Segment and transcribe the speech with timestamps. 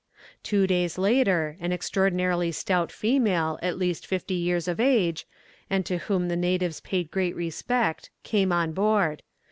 [0.41, 5.27] Two days later, an extraordinarily stout female, at least fifty years of age,
[5.69, 9.21] and to whom the natives paid great respect, came on board.